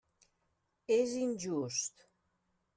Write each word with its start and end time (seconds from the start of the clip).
És 0.95 1.13
injust. 1.25 2.05